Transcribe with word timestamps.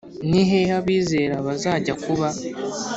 ni 0.29 0.41
hehe 0.49 0.69
abizera 0.81 1.35
bazajya 1.45 1.93
kuba? 2.03 2.27